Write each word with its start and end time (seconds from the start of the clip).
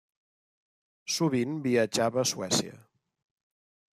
Sovint 1.15 1.59
viatjava 1.67 2.21
a 2.23 2.25
Suècia. 2.31 2.83